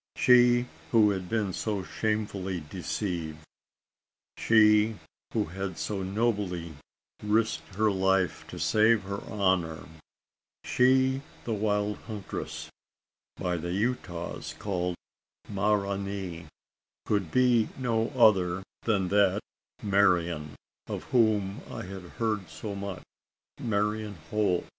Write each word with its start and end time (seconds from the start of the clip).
She 0.15 0.65
who 0.89 1.11
had 1.11 1.29
been 1.29 1.53
so 1.53 1.83
shamefully 1.83 2.61
deceived 2.61 3.37
she 4.35 4.95
who 5.31 5.45
had 5.45 5.77
so 5.77 6.01
nobly 6.01 6.73
risked 7.21 7.75
her 7.75 7.91
life 7.91 8.43
to 8.47 8.57
save 8.57 9.03
her 9.03 9.19
honour 9.27 9.83
she 10.65 11.21
the 11.43 11.53
wild 11.53 11.97
huntress, 12.07 12.67
by 13.37 13.57
the 13.57 13.73
Utahs 13.73 14.55
called 14.57 14.95
Ma 15.47 15.71
ra 15.71 15.95
nee 15.97 16.47
could 17.05 17.29
be 17.29 17.69
no 17.77 18.09
other 18.17 18.63
than 18.81 19.09
that 19.09 19.39
Marian, 19.83 20.55
of 20.87 21.03
whom 21.13 21.61
I 21.69 21.83
had 21.83 22.05
heard 22.17 22.49
so 22.49 22.73
much 22.73 23.03
Marian 23.59 24.15
Holt! 24.31 24.65